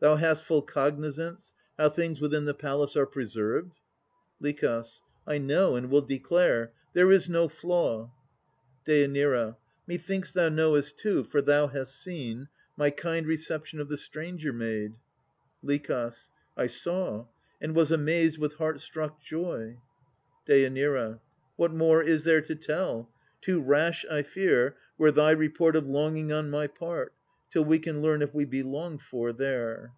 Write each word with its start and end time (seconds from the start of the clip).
Thou 0.00 0.14
hast 0.14 0.44
full 0.44 0.62
cognizance 0.62 1.52
How 1.76 1.88
things 1.88 2.20
within 2.20 2.44
the 2.44 2.54
palace 2.54 2.94
are 2.96 3.04
preserved? 3.04 3.80
LICH. 4.38 4.64
I 5.26 5.38
know, 5.38 5.74
and 5.74 5.90
will 5.90 6.02
declare. 6.02 6.72
There 6.92 7.10
is 7.10 7.28
no 7.28 7.48
flaw. 7.48 8.08
DÊ. 8.86 9.56
Methinks 9.88 10.30
thou 10.30 10.50
knowest 10.50 10.98
too, 10.98 11.24
for 11.24 11.42
thou 11.42 11.66
hast 11.66 12.00
seen, 12.00 12.46
My 12.76 12.90
kind 12.90 13.26
reception 13.26 13.80
of 13.80 13.88
the 13.88 13.96
stranger 13.98 14.52
maid? 14.52 14.92
LICH. 15.64 15.90
I 16.56 16.68
saw, 16.68 17.26
and 17.60 17.74
was 17.74 17.90
amazed 17.90 18.38
with 18.38 18.54
heart 18.54 18.78
struck 18.80 19.20
joy. 19.20 19.78
DÊ. 20.48 21.18
What 21.56 21.72
more 21.72 22.04
is 22.04 22.22
there 22.22 22.40
to 22.42 22.54
tell? 22.54 23.10
Too 23.40 23.60
rash, 23.60 24.04
I 24.08 24.22
fear, 24.22 24.76
Were 24.96 25.10
thy 25.10 25.32
report 25.32 25.74
of 25.74 25.88
longing 25.88 26.30
on 26.30 26.50
my 26.50 26.68
part, 26.68 27.14
Till 27.50 27.64
we 27.64 27.78
can 27.78 28.02
learn 28.02 28.20
if 28.20 28.34
we 28.34 28.44
be 28.44 28.62
longed 28.62 29.00
for 29.00 29.32
there. 29.32 29.94